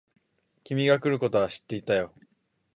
[0.63, 2.11] 君が来ることは知ってたよ。